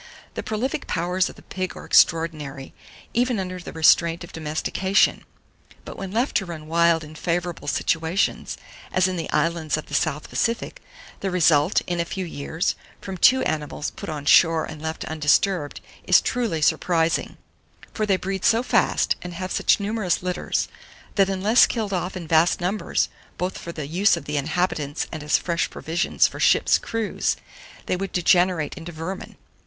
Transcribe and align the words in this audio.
The 0.33 0.41
prolific 0.41 0.87
powers 0.87 1.29
of 1.29 1.35
the 1.35 1.43
pig 1.43 1.77
are 1.77 1.85
extraordinary, 1.85 2.73
even 3.13 3.37
under 3.39 3.59
the 3.59 3.71
restraint 3.71 4.23
of 4.23 4.33
domestication; 4.33 5.23
but 5.85 5.95
when 5.95 6.09
left 6.11 6.35
to 6.37 6.45
run 6.47 6.65
wild 6.65 7.03
in 7.03 7.13
favourable 7.13 7.67
situations, 7.67 8.57
as 8.91 9.07
in 9.07 9.15
the 9.15 9.29
islands 9.29 9.77
of 9.77 9.85
the 9.85 9.93
South 9.93 10.27
Pacific, 10.27 10.81
the 11.19 11.29
result, 11.29 11.81
in 11.85 11.99
a 11.99 12.03
few 12.05 12.25
years, 12.25 12.73
from 12.99 13.15
two 13.15 13.43
animals 13.43 13.91
put 13.91 14.09
on 14.09 14.25
shore 14.25 14.65
and 14.65 14.81
left 14.81 15.05
undisturbed, 15.05 15.81
is 16.07 16.19
truly 16.19 16.63
surprising; 16.63 17.37
for 17.93 18.07
they 18.07 18.17
breed 18.17 18.43
so 18.43 18.63
fast, 18.63 19.15
and 19.21 19.35
have 19.35 19.51
such 19.51 19.79
numerous 19.79 20.23
litters, 20.23 20.67
that 21.13 21.29
unless 21.29 21.67
killed 21.67 21.93
off 21.93 22.17
in 22.17 22.27
vast 22.27 22.59
numbers 22.59 23.07
both 23.37 23.55
for 23.55 23.71
the 23.71 23.85
use 23.85 24.17
of 24.17 24.25
the 24.25 24.37
inhabitants 24.37 25.05
and 25.11 25.21
as 25.21 25.37
fresh 25.37 25.69
provisions 25.69 26.25
for 26.27 26.39
ships' 26.39 26.79
crews, 26.79 27.35
they 27.85 27.95
would 27.95 28.11
degenerate 28.11 28.73
into 28.73 28.91
vermin. 28.91 29.35